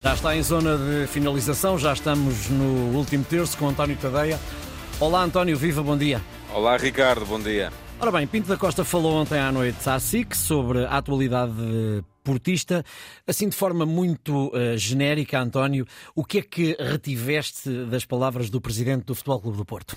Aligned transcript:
Já 0.00 0.14
está 0.14 0.36
em 0.36 0.42
zona 0.44 0.78
de 0.78 1.08
finalização, 1.08 1.76
já 1.76 1.92
estamos 1.92 2.48
no 2.48 2.96
último 2.96 3.24
terço 3.24 3.58
com 3.58 3.68
António 3.68 3.96
Tadeia. 3.96 4.38
Olá 5.00 5.24
António, 5.24 5.58
viva, 5.58 5.82
bom 5.82 5.98
dia. 5.98 6.22
Olá 6.54 6.76
Ricardo, 6.76 7.26
bom 7.26 7.40
dia. 7.40 7.72
Ora 7.98 8.12
bem, 8.12 8.24
Pinto 8.24 8.46
da 8.46 8.56
Costa 8.56 8.84
falou 8.84 9.14
ontem 9.14 9.40
à 9.40 9.50
noite 9.50 9.90
à 9.90 9.98
SIC 9.98 10.36
sobre 10.36 10.84
a 10.84 10.98
atualidade 10.98 11.52
portista. 12.22 12.84
Assim, 13.26 13.48
de 13.48 13.56
forma 13.56 13.84
muito 13.84 14.52
uh, 14.54 14.78
genérica, 14.78 15.40
António, 15.40 15.84
o 16.14 16.24
que 16.24 16.38
é 16.38 16.42
que 16.42 16.76
retiveste 16.78 17.68
das 17.86 18.04
palavras 18.04 18.48
do 18.48 18.60
presidente 18.60 19.04
do 19.04 19.16
Futebol 19.16 19.40
Clube 19.40 19.56
do 19.56 19.64
Porto? 19.64 19.96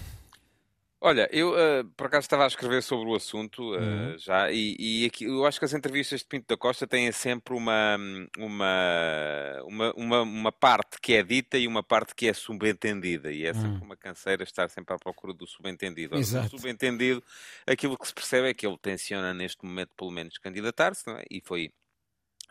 Olha, 1.03 1.27
eu 1.31 1.53
uh, 1.53 1.83
por 1.97 2.05
acaso 2.05 2.25
estava 2.25 2.43
a 2.43 2.47
escrever 2.47 2.83
sobre 2.83 3.09
o 3.09 3.15
assunto 3.15 3.73
uh, 3.73 3.79
uhum. 3.79 4.17
já, 4.19 4.51
e, 4.51 4.75
e 4.77 5.05
aqui, 5.07 5.23
eu 5.23 5.47
acho 5.47 5.57
que 5.57 5.65
as 5.65 5.73
entrevistas 5.73 6.19
de 6.19 6.27
Pinto 6.27 6.45
da 6.47 6.55
Costa 6.55 6.85
têm 6.85 7.11
sempre 7.11 7.55
uma, 7.55 7.97
uma, 8.37 9.63
uma, 9.65 9.93
uma, 9.95 10.21
uma 10.21 10.51
parte 10.51 11.01
que 11.01 11.13
é 11.13 11.23
dita 11.23 11.57
e 11.57 11.67
uma 11.67 11.81
parte 11.81 12.13
que 12.13 12.27
é 12.27 12.33
subentendida, 12.33 13.31
e 13.31 13.47
é 13.47 13.53
sempre 13.53 13.79
uhum. 13.79 13.85
uma 13.85 13.97
canseira 13.97 14.43
estar 14.43 14.69
sempre 14.69 14.93
à 14.93 14.99
procura 14.99 15.33
do 15.33 15.47
subentendido. 15.47 16.15
Exato. 16.15 16.55
O 16.55 16.59
subentendido, 16.59 17.23
aquilo 17.65 17.97
que 17.97 18.07
se 18.07 18.13
percebe 18.13 18.49
é 18.49 18.53
que 18.53 18.67
ele 18.67 18.77
tenciona 18.77 19.33
neste 19.33 19.65
momento, 19.65 19.95
pelo 19.97 20.11
menos, 20.11 20.37
candidatar-se, 20.37 21.09
é? 21.09 21.25
e 21.31 21.41
foi 21.41 21.71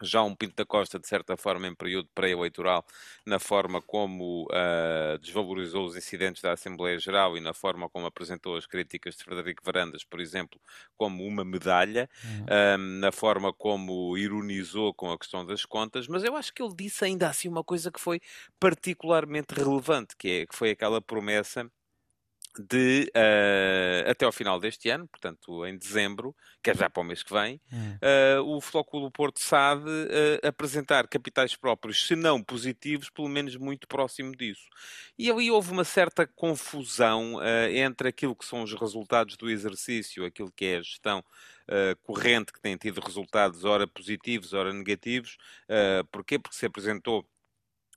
já 0.03 0.23
um 0.23 0.35
Pinto 0.35 0.55
da 0.57 0.65
Costa, 0.65 0.99
de 0.99 1.07
certa 1.07 1.37
forma, 1.37 1.67
em 1.67 1.75
período 1.75 2.09
pré-eleitoral, 2.15 2.85
na 3.27 3.39
forma 3.39 3.83
como 3.83 4.45
uh, 4.45 5.19
desvalorizou 5.19 5.87
os 5.87 5.97
incidentes 5.97 6.43
da 6.43 6.53
Assembleia 6.53 6.99
Geral 6.99 7.37
e 7.37 7.41
na 7.41 7.53
forma 7.53 7.89
como 7.89 8.07
apresentou 8.07 8.57
as 8.57 8.67
críticas 8.67 9.17
de 9.17 9.25
Frederico 9.25 9.63
Varandas, 9.65 10.05
por 10.05 10.21
exemplo, 10.21 10.61
como 10.97 11.25
uma 11.25 11.45
medalha, 11.45 12.09
uhum. 12.25 12.45
uh, 12.45 12.79
na 13.01 13.13
forma 13.13 13.53
como 13.53 14.17
ironizou 14.17 14.95
com 14.95 15.13
a 15.13 15.19
questão 15.19 15.45
das 15.45 15.65
contas, 15.65 16.09
mas 16.09 16.25
eu 16.25 16.37
acho 16.37 16.53
que 16.53 16.63
ele 16.63 16.75
disse 16.75 17.05
ainda 17.05 17.29
assim 17.29 17.49
uma 17.49 17.65
coisa 17.65 17.91
que 17.91 18.01
foi 18.01 18.21
particularmente 18.59 19.55
relevante, 19.55 20.17
que, 20.17 20.29
é, 20.29 20.47
que 20.47 20.57
foi 20.57 20.71
aquela 20.71 21.01
promessa 21.01 21.71
de 22.59 23.11
uh, 23.15 24.11
até 24.11 24.25
ao 24.25 24.33
final 24.33 24.59
deste 24.59 24.89
ano, 24.89 25.07
portanto 25.07 25.65
em 25.65 25.77
dezembro, 25.77 26.35
que 26.63 26.71
é 26.71 26.75
já 26.75 26.91
para 26.91 27.01
o 27.01 27.05
mês 27.05 27.23
que 27.23 27.33
vem, 27.33 27.61
uh, 27.73 28.43
o 28.45 28.61
Flóculo 28.61 29.07
do 29.07 29.11
Porto 29.11 29.41
sabe 29.41 29.89
uh, 29.89 30.47
apresentar 30.47 31.07
capitais 31.07 31.55
próprios, 31.55 32.07
se 32.07 32.17
não 32.17 32.43
positivos, 32.43 33.09
pelo 33.09 33.29
menos 33.29 33.57
muito 33.57 33.87
próximo 33.87 34.35
disso. 34.35 34.69
E 35.19 35.31
ali 35.31 35.51
houve 35.51 35.71
uma 35.71 35.85
certa 35.85 36.27
confusão 36.27 37.39
entre 37.73 38.09
aquilo 38.09 38.35
que 38.35 38.45
são 38.45 38.63
os 38.63 38.73
resultados 38.73 39.37
do 39.37 39.51
exercício, 39.51 40.25
aquilo 40.25 40.51
que 40.51 40.65
é 40.65 40.77
a 40.79 40.83
gestão 40.83 41.23
corrente, 42.03 42.53
que 42.53 42.61
tem 42.61 42.77
tido 42.77 43.01
resultados 43.01 43.65
ora 43.65 43.87
positivos, 43.87 44.53
ora 44.53 44.73
negativos. 44.73 45.37
porquê? 46.11 46.39
Porque 46.39 46.57
se 46.57 46.67
apresentou 46.67 47.27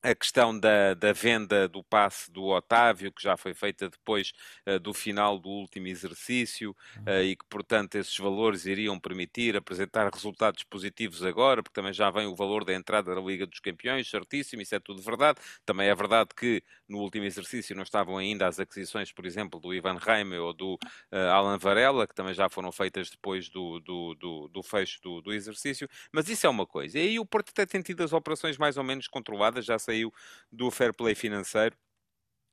a 0.03 0.13
questão 0.13 0.57
da, 0.59 0.93
da, 0.93 1.13
venda 1.13 1.67
do 1.67 1.81
passe 1.81 2.29
do 2.29 2.47
Otávio, 2.47 3.11
que 3.11 3.23
já 3.23 3.37
foi 3.37 3.53
feita 3.53 3.89
depois 3.89 4.33
uh, 4.67 4.77
do 4.77 4.93
final 4.93 5.39
do 5.39 5.47
último 5.47 5.87
exercício, 5.87 6.75
uh, 7.07 7.23
e 7.23 7.37
que, 7.37 7.45
portanto, 7.49 7.95
esses 7.95 8.17
valores 8.17 8.65
iriam 8.65 8.99
permitir 8.99 9.55
apresentar 9.55 10.09
resultados 10.13 10.63
positivos 10.63 11.23
agora, 11.23 11.63
porque 11.63 11.73
também 11.73 11.93
já 11.93 12.11
vem 12.11 12.27
o 12.27 12.35
valor 12.35 12.65
da 12.65 12.73
entrada 12.73 13.15
da 13.15 13.21
Liga 13.21 13.47
dos 13.47 13.59
Campeões, 13.59 14.09
certíssimo, 14.09 14.61
isso 14.61 14.75
é 14.75 14.79
tudo 14.79 15.01
verdade. 15.01 15.39
Também 15.65 15.87
é 15.87 15.95
verdade 15.95 16.31
que 16.35 16.61
no 16.87 16.99
último 16.99 17.25
exercício 17.25 17.73
não 17.73 17.83
estavam 17.83 18.17
ainda 18.17 18.45
as 18.45 18.59
aquisições, 18.59 19.11
por 19.11 19.25
exemplo, 19.25 19.57
do 19.57 19.73
Ivan 19.73 19.97
Reime 19.97 20.37
ou 20.37 20.53
do 20.53 20.73
uh, 20.73 21.15
Alan 21.31 21.57
Varela, 21.57 22.05
que 22.05 22.13
também 22.13 22.33
já 22.33 22.49
foram 22.49 22.73
feitas 22.73 23.09
depois 23.09 23.47
do, 23.49 23.79
do, 23.79 24.15
do, 24.15 24.47
do 24.49 24.63
fecho 24.63 25.01
do, 25.01 25.21
do, 25.21 25.31
exercício, 25.31 25.87
mas 26.11 26.27
isso 26.27 26.45
é 26.45 26.49
uma 26.49 26.67
coisa. 26.67 26.99
E 26.99 27.01
aí 27.01 27.19
o 27.19 27.25
Porto 27.25 27.51
até 27.51 27.65
tem 27.65 27.81
tido 27.81 28.03
as 28.03 28.11
operações 28.11 28.57
mais 28.57 28.75
ou 28.75 28.83
menos 28.83 29.07
controladas, 29.07 29.65
já 29.65 29.79
sei 29.79 29.92
saiu 29.93 30.11
do 30.51 30.71
fair 30.71 30.93
play 30.93 31.15
financeiro 31.15 31.75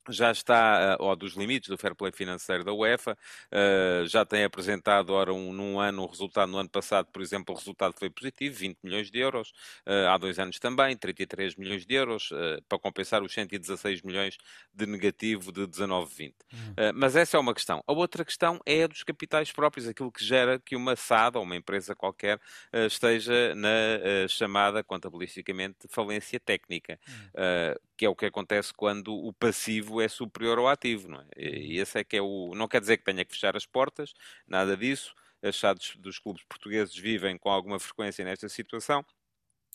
já 0.09 0.31
está, 0.31 0.97
eh, 0.99 1.03
ou 1.03 1.15
dos 1.15 1.35
limites 1.35 1.69
do 1.69 1.77
fair 1.77 1.95
play 1.95 2.13
financeiro 2.13 2.65
da 2.65 2.73
UEFA, 2.73 3.17
uh, 3.53 4.07
já 4.07 4.25
tem 4.25 4.45
apresentado, 4.45 5.11
ora, 5.11 5.33
um, 5.33 5.53
num 5.53 5.79
ano, 5.79 6.03
o 6.03 6.07
resultado 6.07 6.51
no 6.51 6.59
ano 6.59 6.69
passado, 6.69 7.07
por 7.13 7.21
exemplo, 7.21 7.55
o 7.55 7.59
resultado 7.59 7.95
foi 7.99 8.09
positivo, 8.09 8.57
20 8.57 8.79
milhões 8.83 9.11
de 9.11 9.19
euros, 9.19 9.51
uh, 9.87 10.09
há 10.09 10.19
dois 10.19 10.39
anos 10.39 10.59
também, 10.59 10.97
33 10.97 11.57
milhões 11.57 11.85
de 11.85 11.95
euros, 11.95 12.31
para 12.69 12.79
compensar 12.79 13.23
os 13.23 13.33
116 13.33 14.03
milhões 14.03 14.37
de 14.73 14.87
negativo 14.87 15.53
de 15.53 15.67
19-20. 15.67 16.35
Hum. 16.53 16.75
mas 16.95 17.17
essa 17.17 17.37
é 17.37 17.41
uma 17.41 17.55
questão. 17.55 17.83
A 17.87 17.93
outra 17.93 18.25
questão 18.25 18.61
é 18.65 18.85
a 18.85 18.87
dos 18.87 19.03
capitais 19.03 19.53
próprios, 19.53 19.87
aquilo 19.89 20.11
que 20.11 20.25
gera 20.25 20.59
que 20.59 20.77
uma 20.77 20.97
SAD, 20.97 21.37
ou 21.37 21.45
uma 21.45 21.57
empresa 21.57 21.95
qualquer, 21.95 22.41
esteja 22.87 23.55
na 23.55 24.29
chamada, 24.29 24.83
contabilisticamente, 24.83 25.89
falência 25.89 26.39
técnica, 26.39 26.99
hum. 27.09 27.75
Que 28.01 28.07
é 28.07 28.09
o 28.09 28.17
que 28.17 28.25
acontece 28.25 28.73
quando 28.73 29.15
o 29.15 29.31
passivo 29.31 30.01
é 30.01 30.09
superior 30.09 30.59
ao 30.59 30.69
ativo, 30.69 31.07
não 31.07 31.21
é? 31.21 31.27
E 31.37 31.77
esse 31.79 31.99
é 31.99 32.05
que 32.05 32.17
é 32.17 32.23
o. 32.23 32.55
Não 32.55 32.67
quer 32.67 32.81
dizer 32.81 32.97
que 32.97 33.05
tenha 33.05 33.23
que 33.27 33.33
fechar 33.35 33.55
as 33.55 33.67
portas, 33.67 34.15
nada 34.49 34.75
disso. 34.75 35.15
Achados 35.43 35.97
dos 35.99 36.19
clubes 36.19 36.43
portugueses 36.45 36.97
vivem 36.97 37.37
com 37.37 37.51
alguma 37.51 37.79
frequência 37.79 38.25
nesta 38.25 38.49
situação. 38.49 39.05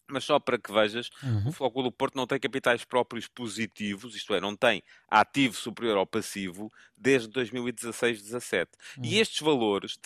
Mas 0.10 0.24
só 0.24 0.40
para 0.40 0.58
que 0.58 0.72
vejas, 0.72 1.10
uhum. 1.24 1.50
o 1.50 1.52
Flóculo 1.52 1.90
do 1.90 1.92
Porto 1.92 2.16
não 2.16 2.28
tem 2.28 2.40
capitais 2.40 2.84
próprios 2.84 3.28
positivos, 3.28 4.16
isto 4.16 4.34
é, 4.34 4.42
não 4.42 4.56
tem 4.56 4.84
ativo 5.10 5.56
superior 5.56 5.98
ao 5.98 6.06
passivo 6.06 6.72
desde 6.98 7.30
2016-17. 7.30 8.68
Uhum. 8.98 9.06
E 9.06 9.20
estes 9.20 9.42
valores 9.42 10.00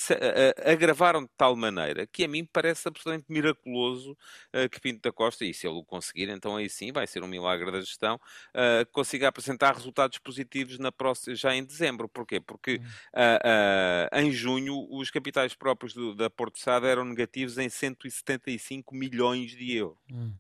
agravaram 0.66 1.24
de 1.24 1.30
tal 1.38 1.56
maneira 1.56 2.08
que 2.08 2.24
a 2.24 2.28
mim 2.28 2.46
parece 2.46 2.88
absolutamente 2.88 3.26
miraculoso 3.30 4.18
uh, 4.54 4.70
que 4.70 4.80
Pinto 4.80 5.02
da 5.02 5.12
Costa, 5.12 5.46
e 5.46 5.54
se 5.54 5.68
ele 5.68 5.78
o 5.78 5.84
conseguir, 5.84 6.30
então 6.30 6.56
aí 6.56 6.70
sim 6.70 6.92
vai 6.92 7.06
ser 7.08 7.24
um 7.24 7.28
milagre 7.28 7.72
da 7.72 7.80
gestão, 7.80 8.16
uh, 8.16 8.86
consiga 8.92 9.28
apresentar 9.28 9.76
resultados 9.76 10.18
positivos 10.18 10.80
na 10.80 10.92
próxima, 10.92 11.36
já 11.36 11.56
em 11.56 11.64
dezembro. 11.64 12.08
Porquê? 12.10 12.40
Porque 12.40 12.76
uhum. 12.76 12.86
uh, 12.86 14.20
em 14.20 14.32
junho 14.32 14.88
os 14.90 15.12
capitais 15.12 15.54
próprios 15.54 15.94
do, 15.94 16.16
da 16.16 16.30
Porto 16.30 16.60
Sada 16.60 16.88
eram 16.88 17.06
negativos 17.06 17.58
em 17.58 17.70
175 17.70 18.96
milhões 18.96 19.52
de 19.52 19.76
euros. 19.76 19.89
Hum. 20.12 20.34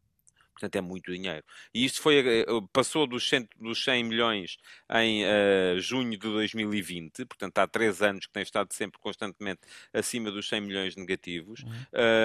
Portanto, 0.59 0.75
é 0.75 0.81
muito 0.81 1.13
dinheiro. 1.13 1.43
E 1.73 1.85
isto 1.85 2.01
foi, 2.01 2.41
eh, 2.41 2.45
passou 2.73 3.07
dos 3.07 3.27
100, 3.29 3.47
dos 3.61 3.81
100 3.81 4.03
milhões 4.03 4.57
em 4.93 5.23
uh, 5.23 5.79
junho 5.79 6.11
de 6.11 6.17
2020, 6.17 7.25
portanto, 7.25 7.57
há 7.59 7.65
três 7.65 8.01
anos 8.01 8.25
que 8.25 8.33
tem 8.33 8.43
estado 8.43 8.73
sempre 8.73 8.99
constantemente 8.99 9.61
acima 9.93 10.29
dos 10.29 10.49
100 10.49 10.61
milhões 10.61 10.95
negativos, 10.97 11.63
uhum. 11.63 11.71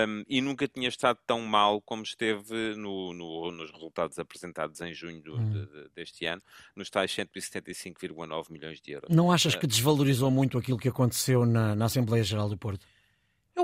um, 0.09 0.25
e 0.29 0.41
nunca 0.41 0.67
tinha 0.67 0.89
estado 0.89 1.21
tão 1.25 1.41
mal 1.43 1.81
como 1.81 2.03
esteve 2.03 2.75
no, 2.75 3.15
no, 3.15 3.53
nos 3.53 3.71
resultados 3.71 4.19
apresentados 4.19 4.81
em 4.81 4.93
junho 4.93 5.23
do, 5.23 5.35
uhum. 5.35 5.51
de, 5.51 5.67
de, 5.67 5.89
deste 5.95 6.27
ano, 6.27 6.43
nos 6.75 6.91
tais 6.91 7.13
175,9 7.13 8.51
milhões 8.51 8.81
de 8.81 8.91
euros. 8.91 9.15
Não 9.15 9.31
achas 9.31 9.55
que 9.55 9.67
desvalorizou 9.67 10.31
muito 10.31 10.59
aquilo 10.59 10.79
que 10.79 10.89
aconteceu 10.89 11.47
na, 11.47 11.77
na 11.77 11.85
Assembleia 11.85 12.25
Geral 12.25 12.49
do 12.49 12.59
Porto? 12.59 12.85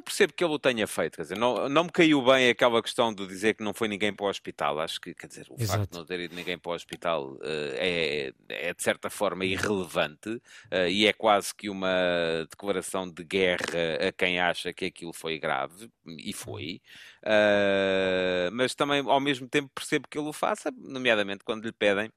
Eu 0.01 0.03
percebo 0.03 0.33
que 0.33 0.43
ele 0.43 0.55
o 0.55 0.59
tenha 0.59 0.87
feito, 0.87 1.17
quer 1.17 1.23
dizer, 1.23 1.37
não, 1.37 1.69
não 1.69 1.85
me 1.85 1.91
caiu 1.91 2.23
bem 2.23 2.49
aquela 2.49 2.83
questão 2.83 3.13
de 3.13 3.27
dizer 3.27 3.53
que 3.53 3.63
não 3.63 3.75
foi 3.75 3.87
ninguém 3.87 4.15
para 4.15 4.25
o 4.25 4.31
hospital. 4.31 4.81
Acho 4.81 4.99
que, 4.99 5.13
quer 5.13 5.27
dizer, 5.27 5.47
o 5.51 5.61
Exato. 5.61 5.81
facto 5.81 5.93
de 5.93 5.99
não 5.99 6.07
ter 6.07 6.21
ido 6.21 6.35
ninguém 6.35 6.59
para 6.59 6.73
o 6.73 6.75
hospital 6.75 7.33
uh, 7.35 7.39
é, 7.75 8.33
é, 8.49 8.73
de 8.73 8.83
certa 8.83 9.11
forma, 9.11 9.45
irrelevante 9.45 10.31
uh, 10.31 10.89
e 10.89 11.07
é 11.07 11.13
quase 11.13 11.55
que 11.55 11.69
uma 11.69 12.47
declaração 12.49 13.11
de 13.13 13.23
guerra 13.23 14.09
a 14.09 14.11
quem 14.11 14.41
acha 14.41 14.73
que 14.73 14.87
aquilo 14.87 15.13
foi 15.13 15.39
grave, 15.39 15.91
e 16.07 16.33
foi. 16.33 16.81
Uh, 17.23 18.49
mas 18.55 18.75
também, 18.75 19.03
ao 19.07 19.21
mesmo 19.21 19.47
tempo, 19.47 19.71
percebo 19.75 20.09
que 20.09 20.19
ele 20.19 20.29
o 20.29 20.33
faça, 20.33 20.73
nomeadamente 20.79 21.45
quando 21.45 21.67
lhe 21.67 21.73
pedem 21.73 22.11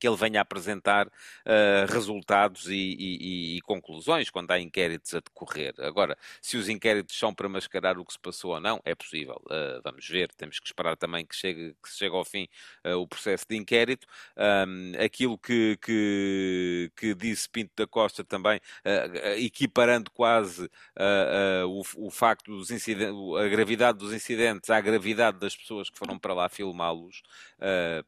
que 0.00 0.08
ele 0.08 0.16
venha 0.16 0.40
apresentar 0.40 1.06
uh, 1.06 1.92
resultados 1.92 2.66
e, 2.68 2.74
e, 2.74 3.56
e, 3.56 3.60
conclusões 3.60 4.30
quando 4.30 4.50
há 4.50 4.58
inquéritos 4.58 5.14
a 5.14 5.20
decorrer. 5.20 5.74
Agora, 5.78 6.16
se 6.40 6.56
os 6.56 6.70
inquéritos 6.70 7.16
são 7.16 7.34
para 7.34 7.48
mascarar 7.48 7.98
o 7.98 8.04
que 8.04 8.14
se 8.14 8.18
passou 8.18 8.54
ou 8.54 8.60
não, 8.60 8.80
é 8.84 8.94
possível. 8.94 9.40
Uh, 9.44 9.80
vamos 9.84 10.08
ver, 10.08 10.32
temos 10.32 10.58
que 10.58 10.66
esperar 10.66 10.96
também 10.96 11.26
que 11.26 11.36
chegue, 11.36 11.76
que 11.82 11.90
chegue 11.90 12.16
ao 12.16 12.24
fim 12.24 12.48
uh, 12.86 12.96
o 12.96 13.06
processo 13.06 13.44
de 13.46 13.56
inquérito. 13.56 14.06
Um, 14.36 14.92
aquilo 15.04 15.36
que, 15.36 15.76
que, 15.82 16.90
que, 16.96 17.14
disse 17.14 17.46
Pinto 17.50 17.72
da 17.76 17.86
Costa 17.86 18.24
também, 18.24 18.58
equiparando 19.36 20.10
quase 20.10 20.70
o, 21.66 21.82
o, 22.06 22.10
facto 22.10 22.50
dos 22.56 22.70
incidentes, 22.70 23.14
a 23.38 23.48
gravidade 23.48 23.98
dos 23.98 24.14
incidentes 24.14 24.70
à 24.70 24.80
gravidade 24.80 25.38
das 25.38 25.54
pessoas 25.54 25.90
que 25.90 25.98
foram 25.98 26.18
para 26.18 26.32
lá 26.32 26.48
filmá-los, 26.48 27.22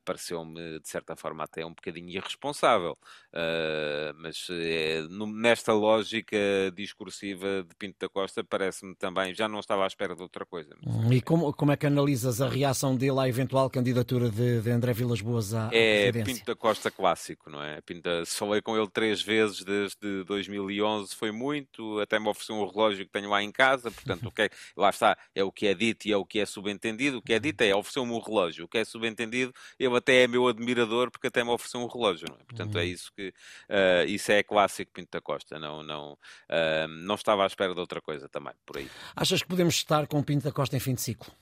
pareceu-me, 0.05 0.79
de 0.81 0.89
certa 0.89 1.15
forma, 1.17 1.45
até 1.45 1.67
um 1.67 1.75
bocadinho 1.83 2.09
irresponsável. 2.11 2.97
Uh, 3.33 4.15
mas 4.17 4.47
é, 4.51 5.03
nesta 5.11 5.73
lógica 5.73 6.37
discursiva 6.75 7.65
de 7.67 7.75
Pinto 7.77 7.97
da 7.99 8.09
Costa, 8.09 8.45
parece-me 8.45 8.95
também, 8.95 9.35
já 9.35 9.49
não 9.49 9.59
estava 9.59 9.85
à 9.85 9.87
espera 9.87 10.15
de 10.15 10.23
outra 10.23 10.47
coisa. 10.47 10.77
E 11.11 11.21
como, 11.21 11.53
como 11.53 11.73
é 11.73 11.77
que 11.77 11.87
analisas 11.87 12.41
a 12.41 12.49
reação 12.49 12.95
dele 12.95 13.19
à 13.19 13.29
eventual 13.29 13.69
candidatura 13.69 14.29
de, 14.29 14.61
de 14.61 14.71
André 14.71 14.93
Vilas 14.93 15.21
Boas 15.21 15.55
à, 15.55 15.71
é 15.73 16.11
à 16.11 16.13
Pinto 16.13 16.45
da 16.45 16.55
Costa 16.55 16.91
clássico, 16.91 17.51
não 17.51 17.63
é? 17.63 17.81
Pinto, 17.81 18.09
falei 18.27 18.61
com 18.61 18.77
ele 18.77 18.89
três 18.89 19.23
vezes 19.23 19.65
desde 19.65 20.25
2011, 20.25 21.15
foi 21.15 21.33
muito, 21.33 21.99
até 22.01 22.19
me 22.19 22.29
ofereceu 22.29 22.57
um 22.57 22.67
relógio 22.67 23.05
que 23.05 23.11
tenho 23.11 23.31
lá 23.31 23.43
em 23.43 23.51
casa, 23.51 23.91
portanto, 23.91 24.29
o 24.29 24.31
que 24.31 24.43
é, 24.43 24.51
lá 24.77 24.91
está, 24.91 25.17
é 25.35 25.43
o 25.43 25.51
que 25.51 25.67
é 25.67 25.75
dito 25.75 26.07
e 26.07 26.13
é 26.13 26.17
o 26.17 26.25
que 26.25 26.39
é 26.39 26.47
subentendido. 26.47 27.19
O 27.19 27.23
que 27.23 27.33
é 27.33 27.39
dito 27.39 27.63
é 27.63 27.75
ofereceu-me 27.75 28.13
um 28.13 28.21
relógio, 28.21 28.67
o 28.67 28.69
que 28.69 28.79
é 28.79 28.85
subentendido, 28.85 29.53
ele 29.79 29.97
até 29.97 30.23
é 30.23 30.29
meu 30.29 30.47
admirador 30.47 31.11
porque 31.11 31.29
até 31.29 31.43
me 31.43 31.51
ofereceu 31.51 31.72
um 31.79 31.87
relógio, 31.87 32.27
não 32.29 32.37
é? 32.37 32.45
Portanto, 32.45 32.79
é 32.79 32.83
uhum. 32.83 32.89
isso 32.89 33.13
que 33.15 33.29
uh, 33.29 34.07
isso 34.07 34.33
é 34.33 34.43
clássico 34.43 34.93
Pinto 34.93 35.11
da 35.11 35.21
Costa, 35.21 35.59
não, 35.59 35.83
não, 35.83 36.13
uh, 36.13 36.89
não 36.89 37.15
estava 37.15 37.45
à 37.45 37.47
espera 37.47 37.75
de 37.75 37.81
outra 37.81 38.01
coisa 38.01 38.29
também, 38.29 38.55
por 38.65 38.79
aí. 38.79 38.91
Achas 39.17 39.43
que 39.43 39.49
podemos 39.49 39.75
estar 39.75 40.07
com 40.07 40.23
Pinto 40.23 40.45
da 40.45 40.53
Costa 40.53 40.77
em 40.77 40.81
fim 40.81 40.95
de 40.95 41.01
ciclo? 41.01 41.33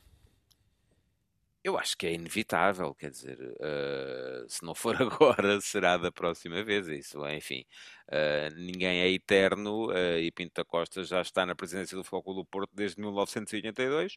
Eu 1.63 1.79
acho 1.79 1.95
que 1.95 2.07
é 2.07 2.15
inevitável, 2.15 2.95
quer 2.95 3.11
dizer, 3.11 3.39
uh, 3.39 4.49
se 4.49 4.65
não 4.65 4.75
for 4.75 4.97
agora, 5.03 5.61
será 5.61 5.99
da 5.99 6.11
próxima 6.11 6.65
vez. 6.65 6.89
Isso, 6.89 7.27
enfim, 7.29 7.67
uh, 8.09 8.55
ninguém 8.57 9.01
é 9.01 9.11
eterno 9.11 9.91
uh, 9.91 10.19
e 10.19 10.33
Pinto 10.33 10.55
da 10.55 10.65
Costa 10.65 11.05
já 11.05 11.21
está 11.21 11.45
na 11.45 11.55
presidência 11.55 11.97
do 11.97 12.03
Foco 12.03 12.33
do 12.33 12.47
Porto 12.47 12.71
desde 12.75 12.99
1982. 13.01 14.17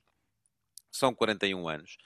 São 0.90 1.14
41 1.14 1.68
anos. 1.68 1.98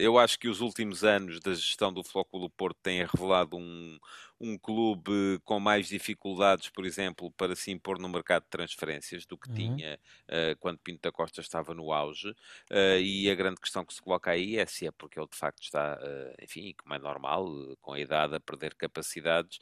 Eu 0.00 0.18
acho 0.18 0.38
que 0.38 0.48
os 0.48 0.60
últimos 0.60 1.04
anos 1.04 1.40
da 1.40 1.54
gestão 1.54 1.92
do 1.92 2.02
Flóculo 2.02 2.48
Porto 2.50 2.78
têm 2.82 3.04
revelado 3.04 3.56
um, 3.56 3.98
um 4.40 4.56
clube 4.56 5.40
com 5.44 5.58
mais 5.58 5.88
dificuldades, 5.88 6.68
por 6.68 6.86
exemplo, 6.86 7.30
para 7.32 7.56
se 7.56 7.70
impor 7.70 7.98
no 7.98 8.08
mercado 8.08 8.44
de 8.44 8.50
transferências 8.50 9.26
do 9.26 9.36
que 9.36 9.48
uhum. 9.48 9.54
tinha 9.54 9.98
uh, 10.28 10.56
quando 10.60 10.78
Pinto 10.78 11.00
da 11.02 11.12
Costa 11.12 11.40
estava 11.40 11.74
no 11.74 11.92
auge. 11.92 12.30
Uh, 12.70 13.00
e 13.00 13.28
a 13.30 13.34
grande 13.34 13.60
questão 13.60 13.84
que 13.84 13.92
se 13.92 14.00
coloca 14.00 14.30
aí 14.30 14.56
é 14.56 14.66
se 14.66 14.86
é 14.86 14.92
porque 14.92 15.18
ele 15.18 15.28
de 15.30 15.36
facto 15.36 15.62
está, 15.62 15.98
uh, 16.00 16.42
enfim, 16.42 16.72
como 16.76 16.94
é 16.94 16.98
normal, 16.98 17.48
com 17.80 17.94
a 17.94 18.00
idade 18.00 18.36
a 18.36 18.40
perder 18.40 18.74
capacidades, 18.74 19.58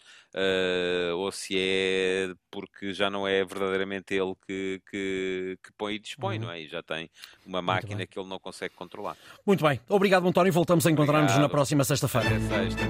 ou 1.15 1.33
se 1.33 1.55
é 1.59 2.35
porque 2.51 2.93
já 2.93 3.09
não 3.09 3.27
é 3.27 3.45
verdadeiramente 3.45 4.15
ele 4.15 4.35
que, 4.47 4.83
que, 4.91 5.59
que 5.63 5.73
põe 5.73 5.95
e 5.95 5.99
dispõe, 5.99 6.37
uhum. 6.37 6.45
não 6.45 6.51
é? 6.51 6.61
E 6.61 6.69
já 6.69 6.83
tem 6.83 7.11
uma 7.45 7.63
máquina 7.63 8.07
que 8.07 8.19
ele 8.19 8.29
não 8.29 8.39
consegue 8.39 8.75
controlar. 8.75 9.16
Muito 9.47 9.65
bem. 9.65 9.81
Obrigado, 9.89 10.27
António. 10.27 10.53
Voltamos 10.53 10.87
a 10.87 10.91
encontrar-nos 10.91 11.37
na 11.37 11.49
próxima 11.49 11.85
sexta-feira. 11.85 12.41
Sexta. 12.41 12.87